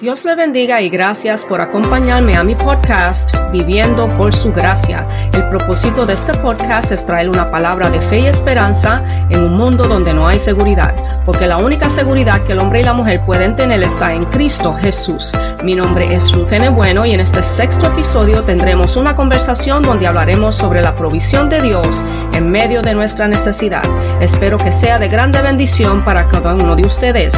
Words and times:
Dios 0.00 0.24
le 0.24 0.34
bendiga 0.34 0.80
y 0.80 0.88
gracias 0.88 1.44
por 1.44 1.60
acompañarme 1.60 2.34
a 2.34 2.42
mi 2.42 2.54
podcast 2.54 3.36
Viviendo 3.52 4.06
por 4.16 4.34
su 4.34 4.50
gracia. 4.50 5.04
El 5.34 5.46
propósito 5.50 6.06
de 6.06 6.14
este 6.14 6.32
podcast 6.38 6.90
es 6.90 7.04
traer 7.04 7.28
una 7.28 7.50
palabra 7.50 7.90
de 7.90 8.00
fe 8.08 8.20
y 8.20 8.26
esperanza 8.26 9.04
en 9.28 9.42
un 9.42 9.52
mundo 9.52 9.84
donde 9.84 10.14
no 10.14 10.26
hay 10.26 10.38
seguridad, 10.38 10.94
porque 11.26 11.46
la 11.46 11.58
única 11.58 11.90
seguridad 11.90 12.40
que 12.44 12.52
el 12.52 12.60
hombre 12.60 12.80
y 12.80 12.84
la 12.84 12.94
mujer 12.94 13.20
pueden 13.26 13.54
tener 13.54 13.82
está 13.82 14.14
en 14.14 14.24
Cristo 14.24 14.74
Jesús. 14.80 15.32
Mi 15.62 15.74
nombre 15.74 16.14
es 16.14 16.32
Rufene 16.32 16.70
Bueno 16.70 17.04
y 17.04 17.12
en 17.12 17.20
este 17.20 17.42
sexto 17.42 17.88
episodio 17.88 18.42
tendremos 18.42 18.96
una 18.96 19.14
conversación 19.14 19.82
donde 19.82 20.06
hablaremos 20.06 20.56
sobre 20.56 20.80
la 20.80 20.94
provisión 20.94 21.50
de 21.50 21.60
Dios 21.60 21.86
en 22.32 22.50
medio 22.50 22.80
de 22.80 22.94
nuestra 22.94 23.28
necesidad. 23.28 23.84
Espero 24.22 24.56
que 24.56 24.72
sea 24.72 24.98
de 24.98 25.08
grande 25.08 25.42
bendición 25.42 26.02
para 26.06 26.26
cada 26.28 26.54
uno 26.54 26.74
de 26.74 26.86
ustedes. 26.86 27.34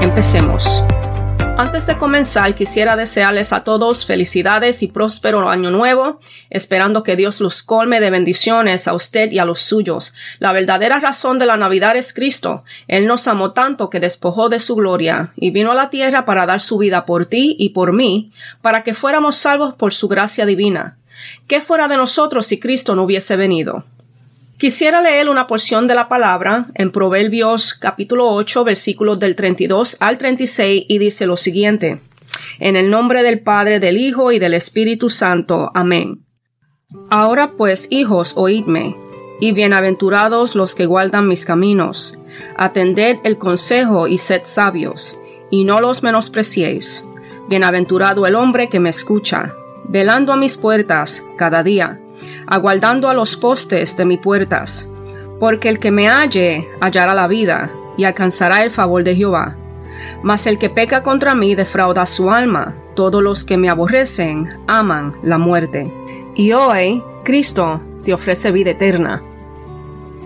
Empecemos. 0.00 0.84
Antes 1.58 1.86
de 1.86 1.96
comenzar, 1.96 2.54
quisiera 2.54 2.96
desearles 2.96 3.50
a 3.50 3.64
todos 3.64 4.04
felicidades 4.04 4.82
y 4.82 4.88
próspero 4.88 5.48
año 5.48 5.70
nuevo, 5.70 6.20
esperando 6.50 7.02
que 7.02 7.16
Dios 7.16 7.40
los 7.40 7.62
colme 7.62 7.98
de 7.98 8.10
bendiciones 8.10 8.86
a 8.86 8.92
usted 8.92 9.32
y 9.32 9.38
a 9.38 9.46
los 9.46 9.62
suyos. 9.62 10.12
La 10.38 10.52
verdadera 10.52 11.00
razón 11.00 11.38
de 11.38 11.46
la 11.46 11.56
Navidad 11.56 11.96
es 11.96 12.12
Cristo. 12.12 12.62
Él 12.88 13.06
nos 13.06 13.26
amó 13.26 13.52
tanto 13.52 13.88
que 13.88 14.00
despojó 14.00 14.50
de 14.50 14.60
su 14.60 14.74
gloria 14.74 15.32
y 15.34 15.50
vino 15.50 15.72
a 15.72 15.74
la 15.74 15.88
tierra 15.88 16.26
para 16.26 16.44
dar 16.44 16.60
su 16.60 16.76
vida 16.76 17.06
por 17.06 17.24
ti 17.24 17.56
y 17.58 17.70
por 17.70 17.94
mí, 17.94 18.32
para 18.60 18.84
que 18.84 18.94
fuéramos 18.94 19.36
salvos 19.36 19.74
por 19.76 19.94
su 19.94 20.08
gracia 20.08 20.44
divina. 20.44 20.98
¿Qué 21.46 21.62
fuera 21.62 21.88
de 21.88 21.96
nosotros 21.96 22.46
si 22.46 22.60
Cristo 22.60 22.94
no 22.94 23.04
hubiese 23.04 23.34
venido? 23.34 23.84
Quisiera 24.58 25.02
leer 25.02 25.28
una 25.28 25.46
porción 25.46 25.86
de 25.86 25.94
la 25.94 26.08
palabra 26.08 26.68
en 26.74 26.90
Proverbios 26.90 27.74
capítulo 27.74 28.30
8 28.30 28.64
versículos 28.64 29.20
del 29.20 29.36
32 29.36 29.98
al 30.00 30.16
36 30.16 30.86
y 30.88 30.98
dice 30.98 31.26
lo 31.26 31.36
siguiente. 31.36 32.00
En 32.58 32.74
el 32.74 32.88
nombre 32.88 33.22
del 33.22 33.40
Padre, 33.40 33.80
del 33.80 33.98
Hijo 33.98 34.32
y 34.32 34.38
del 34.38 34.54
Espíritu 34.54 35.10
Santo. 35.10 35.70
Amén. 35.74 36.24
Ahora 37.10 37.50
pues, 37.58 37.86
hijos, 37.90 38.32
oídme, 38.34 38.96
y 39.40 39.52
bienaventurados 39.52 40.54
los 40.54 40.74
que 40.74 40.86
guardan 40.86 41.28
mis 41.28 41.44
caminos. 41.44 42.16
Atended 42.56 43.18
el 43.24 43.36
consejo 43.36 44.08
y 44.08 44.16
sed 44.16 44.42
sabios, 44.44 45.18
y 45.50 45.64
no 45.64 45.82
los 45.82 46.02
menospreciéis. 46.02 47.04
Bienaventurado 47.50 48.26
el 48.26 48.34
hombre 48.34 48.70
que 48.70 48.80
me 48.80 48.88
escucha, 48.88 49.52
velando 49.86 50.32
a 50.32 50.36
mis 50.36 50.56
puertas 50.56 51.22
cada 51.36 51.62
día 51.62 52.00
aguardando 52.46 53.08
a 53.08 53.14
los 53.14 53.36
postes 53.36 53.96
de 53.96 54.04
mis 54.04 54.20
puertas. 54.20 54.88
Porque 55.38 55.68
el 55.68 55.78
que 55.78 55.90
me 55.90 56.08
halle 56.08 56.66
hallará 56.80 57.14
la 57.14 57.26
vida 57.26 57.70
y 57.96 58.04
alcanzará 58.04 58.62
el 58.64 58.70
favor 58.70 59.04
de 59.04 59.14
Jehová. 59.14 59.56
Mas 60.22 60.46
el 60.46 60.58
que 60.58 60.70
peca 60.70 61.02
contra 61.02 61.34
mí 61.34 61.54
defrauda 61.54 62.06
su 62.06 62.30
alma. 62.30 62.74
Todos 62.94 63.22
los 63.22 63.44
que 63.44 63.56
me 63.56 63.68
aborrecen 63.68 64.48
aman 64.66 65.14
la 65.22 65.38
muerte. 65.38 65.90
Y 66.34 66.52
hoy 66.52 67.02
Cristo 67.24 67.80
te 68.04 68.14
ofrece 68.14 68.50
vida 68.50 68.70
eterna. 68.70 69.22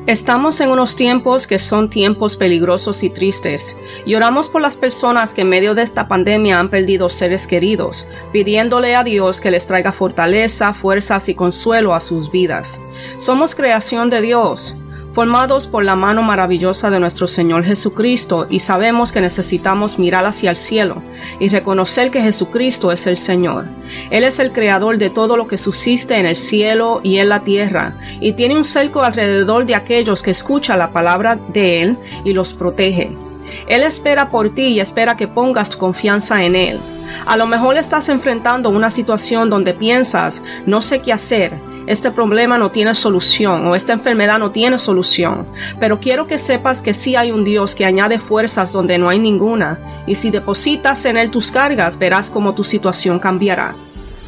Estamos 0.06 0.60
en 0.60 0.70
unos 0.70 0.96
tiempos 0.96 1.46
que 1.46 1.58
son 1.58 1.90
tiempos 1.90 2.34
peligrosos 2.34 3.02
y 3.02 3.10
tristes, 3.10 3.76
y 4.06 4.14
oramos 4.14 4.48
por 4.48 4.62
las 4.62 4.76
personas 4.76 5.34
que 5.34 5.42
en 5.42 5.50
medio 5.50 5.74
de 5.74 5.82
esta 5.82 6.08
pandemia 6.08 6.58
han 6.58 6.70
perdido 6.70 7.10
seres 7.10 7.46
queridos, 7.46 8.06
pidiéndole 8.32 8.96
a 8.96 9.04
Dios 9.04 9.42
que 9.42 9.50
les 9.50 9.66
traiga 9.66 9.92
fortaleza, 9.92 10.72
fuerzas 10.72 11.28
y 11.28 11.34
consuelo 11.34 11.94
a 11.94 12.00
sus 12.00 12.30
vidas. 12.30 12.80
Somos 13.18 13.54
creación 13.54 14.08
de 14.08 14.22
Dios, 14.22 14.74
formados 15.12 15.66
por 15.66 15.84
la 15.84 15.96
mano 15.96 16.22
maravillosa 16.22 16.90
de 16.90 17.00
nuestro 17.00 17.26
Señor 17.26 17.64
Jesucristo 17.64 18.46
y 18.48 18.60
sabemos 18.60 19.12
que 19.12 19.20
necesitamos 19.20 19.98
mirar 19.98 20.24
hacia 20.24 20.50
el 20.50 20.56
cielo 20.56 21.02
y 21.38 21.48
reconocer 21.48 22.10
que 22.10 22.22
Jesucristo 22.22 22.92
es 22.92 23.06
el 23.06 23.16
Señor. 23.16 23.66
Él 24.10 24.24
es 24.24 24.38
el 24.38 24.52
creador 24.52 24.98
de 24.98 25.10
todo 25.10 25.36
lo 25.36 25.48
que 25.48 25.58
subsiste 25.58 26.18
en 26.18 26.26
el 26.26 26.36
cielo 26.36 27.00
y 27.02 27.18
en 27.18 27.28
la 27.28 27.40
tierra 27.40 27.94
y 28.20 28.34
tiene 28.34 28.56
un 28.56 28.64
cerco 28.64 29.02
alrededor 29.02 29.66
de 29.66 29.74
aquellos 29.74 30.22
que 30.22 30.30
escuchan 30.30 30.78
la 30.78 30.92
palabra 30.92 31.38
de 31.52 31.82
Él 31.82 31.96
y 32.24 32.32
los 32.32 32.52
protege. 32.52 33.29
Él 33.66 33.82
espera 33.82 34.28
por 34.28 34.54
ti 34.54 34.68
y 34.68 34.80
espera 34.80 35.16
que 35.16 35.28
pongas 35.28 35.70
tu 35.70 35.78
confianza 35.78 36.44
en 36.44 36.56
Él. 36.56 36.78
A 37.26 37.36
lo 37.36 37.46
mejor 37.46 37.76
estás 37.76 38.08
enfrentando 38.08 38.70
una 38.70 38.90
situación 38.90 39.50
donde 39.50 39.74
piensas, 39.74 40.42
no 40.66 40.80
sé 40.80 41.00
qué 41.00 41.12
hacer, 41.12 41.52
este 41.86 42.10
problema 42.10 42.56
no 42.58 42.70
tiene 42.70 42.94
solución 42.94 43.66
o 43.66 43.74
esta 43.74 43.92
enfermedad 43.92 44.38
no 44.38 44.52
tiene 44.52 44.78
solución, 44.78 45.46
pero 45.78 45.98
quiero 45.98 46.26
que 46.26 46.38
sepas 46.38 46.82
que 46.82 46.94
sí 46.94 47.16
hay 47.16 47.32
un 47.32 47.44
Dios 47.44 47.74
que 47.74 47.84
añade 47.84 48.18
fuerzas 48.18 48.72
donde 48.72 48.98
no 48.98 49.08
hay 49.08 49.18
ninguna, 49.18 49.78
y 50.06 50.14
si 50.14 50.30
depositas 50.30 51.04
en 51.04 51.16
Él 51.16 51.30
tus 51.30 51.50
cargas, 51.50 51.98
verás 51.98 52.30
cómo 52.30 52.54
tu 52.54 52.64
situación 52.64 53.18
cambiará. 53.18 53.74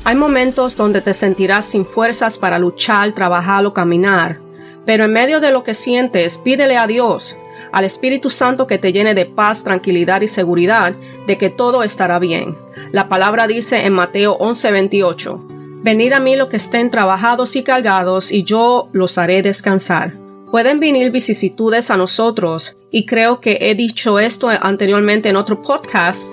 Hay 0.05 0.17
momentos 0.17 0.77
donde 0.77 1.01
te 1.01 1.15
sentirás 1.15 1.67
sin 1.67 1.87
fuerzas 1.87 2.37
para 2.37 2.59
luchar, 2.59 3.13
trabajar 3.13 3.65
o 3.65 3.73
caminar, 3.73 4.39
pero 4.85 5.05
en 5.05 5.13
medio 5.13 5.39
de 5.39 5.53
lo 5.53 5.63
que 5.63 5.75
sientes, 5.75 6.39
pídele 6.39 6.77
a 6.77 6.89
Dios 6.89 7.37
al 7.73 7.85
Espíritu 7.85 8.31
Santo 8.31 8.67
que 8.67 8.79
te 8.79 8.93
llene 8.93 9.15
de 9.15 9.27
paz, 9.27 9.65
tranquilidad 9.65 10.21
y 10.21 10.29
seguridad 10.29 10.95
de 11.27 11.39
que 11.39 11.51
todo 11.51 11.83
estará 11.83 12.19
bien. 12.19 12.55
La 12.93 13.09
palabra 13.09 13.47
dice 13.47 13.87
en 13.87 13.95
Mateo 13.95 14.37
11:28, 14.39 15.41
Venid 15.83 16.13
a 16.13 16.21
mí 16.21 16.37
los 16.37 16.49
que 16.49 16.59
estén 16.59 16.91
trabajados 16.91 17.57
y 17.57 17.65
cargados, 17.65 18.31
y 18.31 18.45
yo 18.45 18.89
los 18.93 19.19
haré 19.19 19.43
descansar. 19.43 20.13
Pueden 20.53 20.79
venir 20.79 21.11
vicisitudes 21.11 21.91
a 21.91 21.97
nosotros, 21.97 22.77
y 22.91 23.07
creo 23.07 23.41
que 23.41 23.59
he 23.63 23.75
dicho 23.75 24.19
esto 24.21 24.49
anteriormente 24.49 25.31
en 25.31 25.37
otros 25.37 25.59
podcasts, 25.61 26.25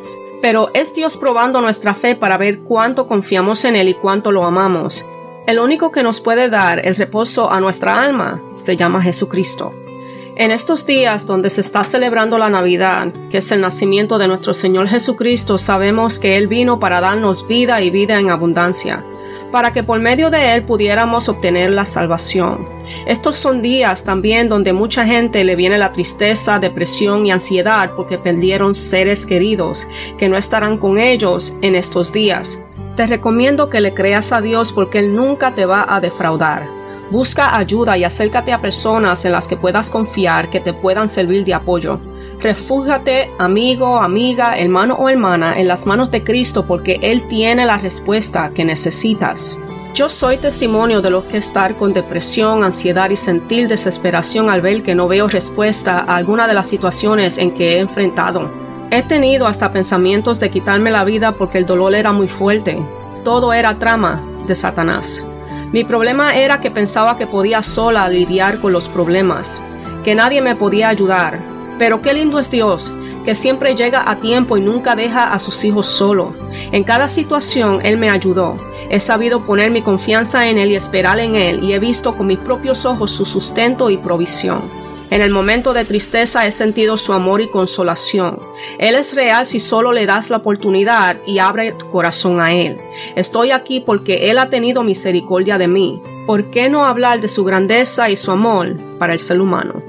pero 0.41 0.69
es 0.73 0.93
Dios 0.93 1.17
probando 1.17 1.61
nuestra 1.61 1.95
fe 1.95 2.15
para 2.15 2.37
ver 2.37 2.59
cuánto 2.59 3.07
confiamos 3.07 3.65
en 3.65 3.75
Él 3.75 3.89
y 3.89 3.93
cuánto 3.93 4.31
lo 4.31 4.43
amamos. 4.43 5.03
El 5.47 5.57
único 5.57 5.91
que 5.91 6.03
nos 6.03 6.19
puede 6.19 6.49
dar 6.49 6.85
el 6.85 6.95
reposo 6.95 7.49
a 7.49 7.59
nuestra 7.59 8.03
alma 8.03 8.39
se 8.57 8.77
llama 8.77 9.01
Jesucristo. 9.01 9.73
En 10.39 10.51
estos 10.51 10.85
días 10.85 11.27
donde 11.27 11.49
se 11.49 11.59
está 11.59 11.83
celebrando 11.83 12.37
la 12.37 12.49
Navidad, 12.49 13.11
que 13.29 13.39
es 13.39 13.51
el 13.51 13.59
nacimiento 13.59 14.17
de 14.17 14.29
nuestro 14.29 14.53
Señor 14.53 14.87
Jesucristo, 14.87 15.57
sabemos 15.57 16.17
que 16.17 16.37
Él 16.37 16.47
vino 16.47 16.79
para 16.79 17.01
darnos 17.01 17.45
vida 17.45 17.81
y 17.81 17.89
vida 17.89 18.17
en 18.17 18.29
abundancia, 18.29 19.03
para 19.51 19.73
que 19.73 19.83
por 19.83 19.99
medio 19.99 20.29
de 20.29 20.53
Él 20.53 20.63
pudiéramos 20.63 21.27
obtener 21.27 21.71
la 21.71 21.85
salvación. 21.85 22.65
Estos 23.05 23.35
son 23.35 23.61
días 23.61 24.05
también 24.05 24.47
donde 24.47 24.71
mucha 24.71 25.05
gente 25.05 25.43
le 25.43 25.57
viene 25.57 25.77
la 25.77 25.91
tristeza, 25.91 26.57
depresión 26.57 27.25
y 27.25 27.31
ansiedad 27.31 27.91
porque 27.93 28.17
perdieron 28.17 28.75
seres 28.75 29.25
queridos 29.25 29.85
que 30.17 30.29
no 30.29 30.37
estarán 30.37 30.77
con 30.77 30.99
ellos 30.99 31.53
en 31.61 31.75
estos 31.75 32.13
días. 32.13 32.57
Te 32.95 33.07
recomiendo 33.07 33.69
que 33.69 33.81
le 33.81 33.93
creas 33.93 34.31
a 34.31 34.39
Dios 34.39 34.71
porque 34.71 34.99
Él 34.99 35.17
nunca 35.17 35.51
te 35.51 35.65
va 35.65 35.85
a 35.93 35.99
defraudar. 35.99 36.78
Busca 37.11 37.57
ayuda 37.57 37.97
y 37.97 38.03
acércate 38.03 38.53
a 38.53 38.61
personas 38.61 39.25
en 39.25 39.31
las 39.31 39.47
que 39.47 39.57
puedas 39.57 39.89
confiar 39.89 40.49
que 40.49 40.59
te 40.59 40.73
puedan 40.73 41.09
servir 41.09 41.43
de 41.43 41.55
apoyo. 41.55 41.99
Refújate, 42.39 43.31
amigo, 43.37 43.97
amiga, 43.97 44.53
hermano 44.57 44.95
o 44.95 45.09
hermana, 45.09 45.59
en 45.59 45.67
las 45.67 45.85
manos 45.85 46.11
de 46.11 46.23
Cristo 46.23 46.65
porque 46.65 46.99
Él 47.01 47.27
tiene 47.27 47.65
la 47.65 47.77
respuesta 47.77 48.51
que 48.53 48.63
necesitas. 48.63 49.57
Yo 49.95 50.07
soy 50.07 50.37
testimonio 50.37 51.01
de 51.01 51.09
lo 51.09 51.27
que 51.27 51.37
estar 51.37 51.75
con 51.75 51.93
depresión, 51.93 52.63
ansiedad 52.63 53.09
y 53.09 53.17
sentir 53.17 53.67
desesperación 53.67 54.49
al 54.49 54.61
ver 54.61 54.83
que 54.83 54.95
no 54.95 55.07
veo 55.07 55.27
respuesta 55.27 55.97
a 55.97 56.15
alguna 56.15 56.47
de 56.47 56.53
las 56.53 56.67
situaciones 56.67 57.39
en 57.39 57.51
que 57.51 57.73
he 57.73 57.79
enfrentado. 57.79 58.49
He 58.91 59.01
tenido 59.01 59.47
hasta 59.47 59.73
pensamientos 59.73 60.39
de 60.39 60.51
quitarme 60.51 60.91
la 60.91 61.03
vida 61.03 61.31
porque 61.31 61.57
el 61.57 61.65
dolor 61.65 61.95
era 61.95 62.11
muy 62.11 62.27
fuerte. 62.27 62.77
Todo 63.25 63.51
era 63.51 63.79
trama 63.79 64.21
de 64.47 64.55
Satanás. 64.55 65.23
Mi 65.71 65.83
problema 65.83 66.35
era 66.35 66.59
que 66.61 66.71
pensaba 66.71 67.15
que 67.15 67.27
podía 67.27 67.61
sola 67.61 68.09
lidiar 68.09 68.59
con 68.59 68.73
los 68.73 68.87
problemas, 68.87 69.59
que 70.03 70.15
nadie 70.15 70.41
me 70.41 70.55
podía 70.55 70.89
ayudar. 70.89 71.39
Pero 71.77 72.01
qué 72.01 72.13
lindo 72.15 72.39
es 72.39 72.49
Dios, 72.49 72.91
que 73.23 73.35
siempre 73.35 73.75
llega 73.75 74.09
a 74.09 74.15
tiempo 74.15 74.57
y 74.57 74.61
nunca 74.61 74.95
deja 74.95 75.31
a 75.31 75.37
sus 75.37 75.63
hijos 75.63 75.85
solo. 75.85 76.33
En 76.71 76.83
cada 76.83 77.07
situación 77.07 77.85
Él 77.85 77.99
me 77.99 78.09
ayudó. 78.09 78.57
He 78.89 78.99
sabido 78.99 79.45
poner 79.45 79.69
mi 79.69 79.83
confianza 79.83 80.47
en 80.47 80.57
Él 80.57 80.71
y 80.71 80.75
esperar 80.75 81.19
en 81.19 81.35
Él 81.35 81.63
y 81.63 81.73
he 81.73 81.79
visto 81.79 82.15
con 82.15 82.25
mis 82.25 82.39
propios 82.39 82.85
ojos 82.85 83.11
su 83.11 83.25
sustento 83.25 83.91
y 83.91 83.97
provisión. 83.97 84.78
En 85.11 85.21
el 85.21 85.31
momento 85.31 85.73
de 85.73 85.85
tristeza 85.85 86.45
he 86.45 86.51
sentido 86.51 86.97
su 86.97 87.13
amor 87.13 87.41
y 87.41 87.47
consolación. 87.47 88.37
Él 88.77 88.95
es 88.95 89.13
real 89.13 89.45
si 89.45 89.59
solo 89.59 89.91
le 89.91 90.05
das 90.05 90.29
la 90.29 90.37
oportunidad 90.37 91.17
y 91.25 91.39
abre 91.39 91.71
tu 91.71 91.89
corazón 91.89 92.39
a 92.39 92.53
Él. 92.53 92.77
Estoy 93.15 93.51
aquí 93.51 93.79
porque 93.79 94.29
Él 94.29 94.37
ha 94.37 94.49
tenido 94.49 94.83
misericordia 94.83 95.57
de 95.57 95.67
mí. 95.67 96.01
¿Por 96.27 96.51
qué 96.51 96.69
no 96.69 96.85
hablar 96.85 97.21
de 97.21 97.27
su 97.27 97.43
grandeza 97.43 98.09
y 98.11 98.15
su 98.15 98.29
amor 98.29 98.75
para 98.99 99.13
el 99.13 99.19
ser 99.19 99.41
humano? 99.41 99.81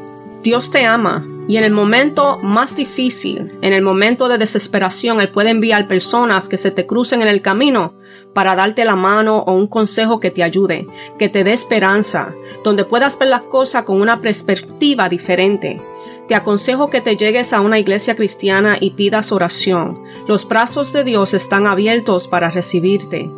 Dios 0.43 0.71
te 0.71 0.87
ama 0.87 1.27
y 1.51 1.57
en 1.57 1.65
el 1.65 1.73
momento 1.73 2.39
más 2.39 2.77
difícil, 2.77 3.51
en 3.61 3.73
el 3.73 3.83
momento 3.83 4.29
de 4.29 4.39
desesperación, 4.39 5.21
Él 5.21 5.31
puede 5.31 5.51
enviar 5.51 5.89
personas 5.89 6.49
que 6.49 6.59
se 6.59 6.71
te 6.71 6.87
crucen 6.87 7.23
en 7.23 7.29
el 7.29 7.43
camino 7.43 7.95
para 8.33 8.55
darte 8.55 8.85
la 8.85 8.95
mano 8.95 9.39
o 9.39 9.55
un 9.55 9.67
consejo 9.67 10.21
que 10.21 10.31
te 10.31 10.45
ayude, 10.45 10.87
que 11.19 11.29
te 11.29 11.43
dé 11.43 11.53
esperanza, 11.53 12.33
donde 12.63 12.85
puedas 12.85 13.19
ver 13.19 13.31
las 13.31 13.43
cosas 13.43 13.83
con 13.83 14.01
una 14.01 14.21
perspectiva 14.21 15.09
diferente. 15.09 15.81
Te 16.29 16.37
aconsejo 16.37 16.87
que 16.87 17.01
te 17.01 17.17
llegues 17.17 17.53
a 17.53 17.61
una 17.61 17.81
iglesia 17.81 18.15
cristiana 18.15 18.77
y 18.81 18.91
pidas 18.91 19.33
oración. 19.33 20.05
Los 20.29 20.47
brazos 20.47 20.93
de 20.93 21.03
Dios 21.03 21.35
están 21.35 21.67
abiertos 21.67 22.29
para 22.29 22.51
recibirte. 22.51 23.29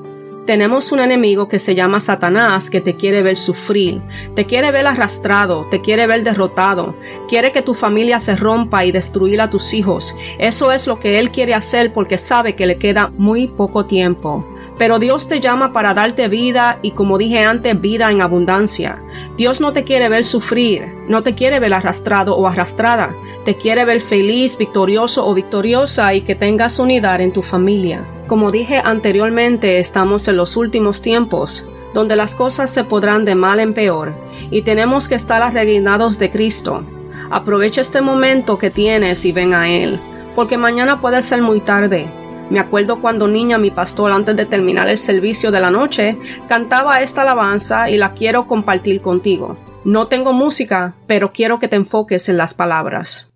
Tenemos 0.46 0.90
un 0.90 0.98
enemigo 0.98 1.46
que 1.46 1.60
se 1.60 1.76
llama 1.76 2.00
Satanás 2.00 2.68
que 2.68 2.80
te 2.80 2.96
quiere 2.96 3.22
ver 3.22 3.36
sufrir, 3.36 4.00
te 4.34 4.44
quiere 4.44 4.72
ver 4.72 4.88
arrastrado, 4.88 5.68
te 5.70 5.80
quiere 5.80 6.08
ver 6.08 6.24
derrotado, 6.24 6.96
quiere 7.28 7.52
que 7.52 7.62
tu 7.62 7.74
familia 7.74 8.18
se 8.18 8.34
rompa 8.34 8.84
y 8.84 8.90
destruir 8.90 9.40
a 9.40 9.50
tus 9.50 9.72
hijos. 9.72 10.12
Eso 10.40 10.72
es 10.72 10.88
lo 10.88 10.98
que 10.98 11.20
él 11.20 11.30
quiere 11.30 11.54
hacer 11.54 11.92
porque 11.92 12.18
sabe 12.18 12.56
que 12.56 12.66
le 12.66 12.78
queda 12.78 13.12
muy 13.16 13.46
poco 13.46 13.84
tiempo. 13.84 14.44
Pero 14.78 14.98
Dios 14.98 15.28
te 15.28 15.38
llama 15.38 15.72
para 15.72 15.94
darte 15.94 16.26
vida 16.26 16.80
y 16.82 16.90
como 16.90 17.18
dije 17.18 17.44
antes, 17.44 17.80
vida 17.80 18.10
en 18.10 18.20
abundancia. 18.20 19.00
Dios 19.36 19.60
no 19.60 19.72
te 19.72 19.84
quiere 19.84 20.08
ver 20.08 20.24
sufrir, 20.24 20.86
no 21.06 21.22
te 21.22 21.36
quiere 21.36 21.60
ver 21.60 21.72
arrastrado 21.72 22.34
o 22.34 22.48
arrastrada, 22.48 23.14
te 23.44 23.54
quiere 23.54 23.84
ver 23.84 24.02
feliz, 24.02 24.58
victorioso 24.58 25.24
o 25.24 25.34
victoriosa 25.34 26.14
y 26.14 26.22
que 26.22 26.34
tengas 26.34 26.80
unidad 26.80 27.20
en 27.20 27.32
tu 27.32 27.42
familia. 27.42 28.02
Como 28.32 28.50
dije 28.50 28.80
anteriormente, 28.82 29.78
estamos 29.78 30.26
en 30.26 30.38
los 30.38 30.56
últimos 30.56 31.02
tiempos, 31.02 31.66
donde 31.92 32.16
las 32.16 32.34
cosas 32.34 32.72
se 32.72 32.82
podrán 32.82 33.26
de 33.26 33.34
mal 33.34 33.60
en 33.60 33.74
peor, 33.74 34.14
y 34.50 34.62
tenemos 34.62 35.06
que 35.06 35.16
estar 35.16 35.42
arreglados 35.42 36.18
de 36.18 36.30
Cristo. 36.30 36.82
Aprovecha 37.30 37.82
este 37.82 38.00
momento 38.00 38.56
que 38.56 38.70
tienes 38.70 39.26
y 39.26 39.32
ven 39.32 39.52
a 39.52 39.68
Él, 39.68 40.00
porque 40.34 40.56
mañana 40.56 40.98
puede 40.98 41.22
ser 41.22 41.42
muy 41.42 41.60
tarde. 41.60 42.06
Me 42.48 42.58
acuerdo 42.58 43.02
cuando 43.02 43.28
niña 43.28 43.58
mi 43.58 43.70
pastor 43.70 44.12
antes 44.12 44.34
de 44.34 44.46
terminar 44.46 44.88
el 44.88 44.96
servicio 44.96 45.50
de 45.50 45.60
la 45.60 45.70
noche 45.70 46.16
cantaba 46.48 47.02
esta 47.02 47.20
alabanza 47.20 47.90
y 47.90 47.98
la 47.98 48.14
quiero 48.14 48.46
compartir 48.46 49.02
contigo. 49.02 49.58
No 49.84 50.06
tengo 50.06 50.32
música, 50.32 50.94
pero 51.06 51.32
quiero 51.32 51.58
que 51.58 51.68
te 51.68 51.76
enfoques 51.76 52.30
en 52.30 52.38
las 52.38 52.54
palabras. 52.54 53.30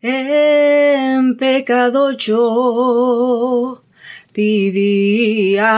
En 0.00 1.36
pecado 1.36 2.10
yo 2.10 3.83
vivía 4.34 5.70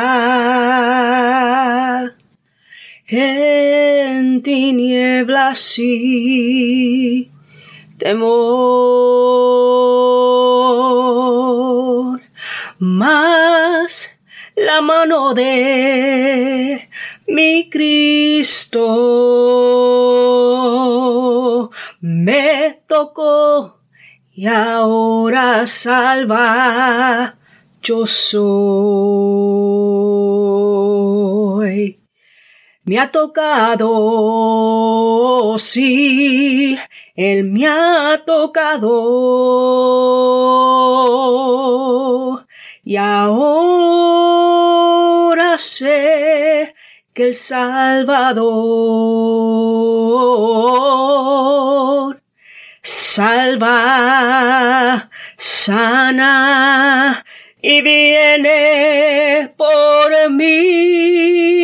en 3.07 4.43
tinieblas 4.43 5.79
y 5.79 7.31
temor, 7.99 8.33
mas 12.79 14.11
la 14.57 14.81
mano 14.81 15.35
de 15.35 16.89
mi 17.27 17.69
Cristo 17.69 18.87
me 22.01 22.81
tocó 22.89 23.81
y 24.33 24.47
ahora 24.47 25.67
salva 25.67 27.37
yo 27.87 28.05
soy. 28.07 28.37
Me 32.85 32.99
ha 32.99 33.11
tocado, 33.13 33.87
sí, 35.59 36.79
él 37.15 37.45
me 37.45 37.67
ha 37.67 38.23
tocado. 38.27 38.87
Y 42.85 42.97
ahora 42.97 43.97
sé 45.59 46.75
que 47.13 47.25
el 47.25 47.35
Salvador 47.35 48.47
salva, 53.17 55.09
sana, 55.37 57.25
y 57.61 57.83
viene 57.83 59.53
por 59.57 60.31
mí. 60.31 61.57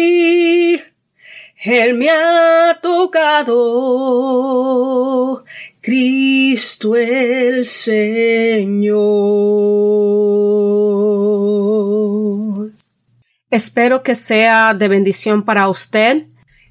Él 1.64 1.94
me 1.94 2.10
ha 2.10 2.80
tocado, 2.82 3.54
Cristo 5.80 6.96
el 6.96 7.64
Señor. 7.64 9.02
Espero 13.50 14.02
que 14.02 14.16
sea 14.16 14.74
de 14.74 14.88
bendición 14.88 15.44
para 15.44 15.68
usted. 15.68 16.24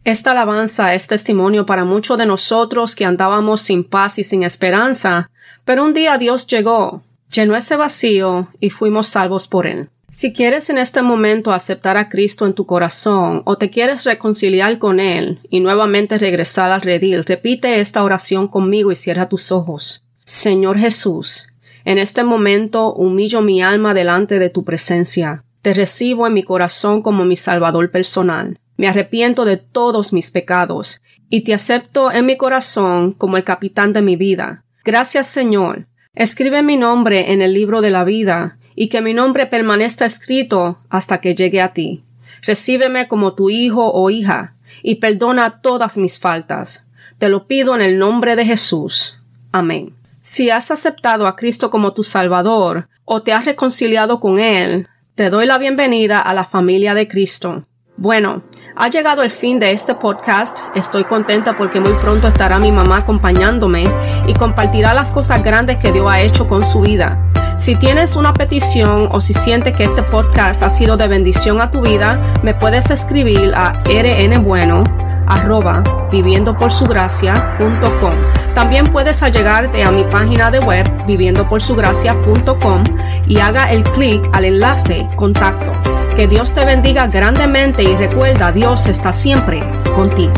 Esta 0.03 0.31
alabanza 0.31 0.93
es 0.95 1.07
testimonio 1.07 1.65
para 1.65 1.85
muchos 1.85 2.17
de 2.17 2.25
nosotros 2.25 2.95
que 2.95 3.05
andábamos 3.05 3.61
sin 3.61 3.83
paz 3.83 4.17
y 4.19 4.23
sin 4.23 4.43
esperanza, 4.43 5.29
pero 5.63 5.85
un 5.85 5.93
día 5.93 6.17
Dios 6.17 6.47
llegó 6.47 7.03
llenó 7.31 7.55
ese 7.55 7.75
vacío 7.75 8.49
y 8.59 8.69
fuimos 8.69 9.07
salvos 9.07 9.47
por 9.47 9.67
él. 9.67 9.89
Si 10.11 10.33
quieres 10.33 10.69
en 10.69 10.77
este 10.77 11.01
momento 11.01 11.53
aceptar 11.53 11.95
a 11.95 12.09
Cristo 12.09 12.45
en 12.45 12.53
tu 12.53 12.65
corazón 12.65 13.43
o 13.45 13.57
te 13.57 13.69
quieres 13.69 14.03
reconciliar 14.03 14.77
con 14.77 14.99
Él 14.99 15.39
y 15.49 15.61
nuevamente 15.61 16.17
regresar 16.17 16.69
al 16.69 16.81
redil, 16.81 17.23
repite 17.23 17.79
esta 17.79 18.03
oración 18.03 18.49
conmigo 18.49 18.91
y 18.91 18.97
cierra 18.97 19.29
tus 19.29 19.53
ojos. 19.53 20.05
Señor 20.25 20.77
Jesús, 20.77 21.47
en 21.85 21.97
este 21.97 22.25
momento 22.25 22.93
humillo 22.93 23.41
mi 23.41 23.61
alma 23.61 23.93
delante 23.93 24.37
de 24.37 24.49
tu 24.49 24.65
presencia. 24.65 25.45
Te 25.61 25.73
recibo 25.73 26.27
en 26.27 26.33
mi 26.33 26.43
corazón 26.43 27.01
como 27.01 27.23
mi 27.23 27.37
Salvador 27.37 27.89
personal. 27.89 28.59
Me 28.75 28.89
arrepiento 28.89 29.45
de 29.45 29.55
todos 29.55 30.11
mis 30.11 30.29
pecados 30.29 31.01
y 31.29 31.45
te 31.45 31.53
acepto 31.53 32.11
en 32.11 32.25
mi 32.25 32.35
corazón 32.35 33.13
como 33.13 33.37
el 33.37 33.45
capitán 33.45 33.93
de 33.93 34.01
mi 34.01 34.17
vida. 34.17 34.65
Gracias 34.83 35.27
Señor 35.27 35.85
Escribe 36.13 36.61
mi 36.61 36.75
nombre 36.75 37.31
en 37.31 37.41
el 37.41 37.53
libro 37.53 37.79
de 37.81 37.89
la 37.89 38.03
vida, 38.03 38.57
y 38.75 38.89
que 38.89 39.01
mi 39.01 39.13
nombre 39.13 39.45
permanezca 39.45 40.05
escrito 40.05 40.79
hasta 40.89 41.21
que 41.21 41.35
llegue 41.35 41.61
a 41.61 41.71
ti. 41.71 42.03
Recíbeme 42.41 43.07
como 43.07 43.33
tu 43.33 43.49
hijo 43.49 43.91
o 43.91 44.09
hija, 44.09 44.55
y 44.83 44.95
perdona 44.95 45.61
todas 45.61 45.97
mis 45.97 46.19
faltas. 46.19 46.85
Te 47.17 47.29
lo 47.29 47.47
pido 47.47 47.75
en 47.75 47.81
el 47.81 47.97
nombre 47.97 48.35
de 48.35 48.45
Jesús. 48.45 49.19
Amén. 49.53 49.93
Si 50.21 50.49
has 50.49 50.69
aceptado 50.69 51.27
a 51.27 51.35
Cristo 51.35 51.71
como 51.71 51.93
tu 51.93 52.03
Salvador, 52.03 52.89
o 53.05 53.23
te 53.23 53.31
has 53.31 53.45
reconciliado 53.45 54.19
con 54.19 54.39
Él, 54.39 54.87
te 55.15 55.29
doy 55.29 55.45
la 55.45 55.57
bienvenida 55.57 56.19
a 56.19 56.33
la 56.33 56.45
familia 56.45 56.93
de 56.93 57.07
Cristo. 57.07 57.63
Bueno, 58.01 58.41
ha 58.75 58.89
llegado 58.89 59.21
el 59.21 59.29
fin 59.29 59.59
de 59.59 59.73
este 59.73 59.93
podcast. 59.93 60.57
Estoy 60.73 61.03
contenta 61.03 61.55
porque 61.55 61.79
muy 61.79 61.93
pronto 62.01 62.29
estará 62.29 62.57
mi 62.57 62.71
mamá 62.71 62.97
acompañándome 62.97 63.83
y 64.25 64.33
compartirá 64.33 64.95
las 64.95 65.11
cosas 65.11 65.43
grandes 65.43 65.77
que 65.77 65.91
Dios 65.91 66.09
ha 66.09 66.19
hecho 66.19 66.47
con 66.47 66.65
su 66.65 66.81
vida. 66.81 67.19
Si 67.59 67.75
tienes 67.75 68.15
una 68.15 68.33
petición 68.33 69.07
o 69.11 69.21
si 69.21 69.35
sientes 69.35 69.77
que 69.77 69.83
este 69.83 70.01
podcast 70.01 70.63
ha 70.63 70.71
sido 70.71 70.97
de 70.97 71.07
bendición 71.07 71.61
a 71.61 71.69
tu 71.69 71.79
vida, 71.81 72.19
me 72.41 72.55
puedes 72.55 72.89
escribir 72.89 73.53
a 73.53 73.73
rnbueno 73.83 74.83
arroba 75.27 75.83
viviendoporsugracia.com. 76.11 78.13
También 78.55 78.87
puedes 78.87 79.21
allegarte 79.23 79.83
a 79.83 79.91
mi 79.91 80.03
página 80.03 80.51
de 80.51 80.59
web 80.59 80.89
viviendoporsugracia.com 81.05 82.83
y 83.27 83.39
haga 83.39 83.71
el 83.71 83.83
clic 83.83 84.21
al 84.33 84.45
enlace 84.45 85.05
contacto. 85.15 85.71
Que 86.15 86.27
Dios 86.27 86.53
te 86.53 86.65
bendiga 86.65 87.07
grandemente 87.07 87.83
y 87.83 87.95
recuerda, 87.95 88.51
Dios 88.51 88.87
está 88.87 89.13
siempre 89.13 89.63
contigo. 89.95 90.33